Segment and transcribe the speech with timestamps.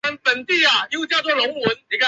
[0.01, 1.99] 华顿路球场共用球场。